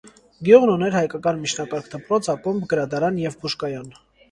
[0.47, 3.97] Գյուղն ուներ հայկական միջնակարգ դպրոց, ակումբ, գրադարան և բուժկայան։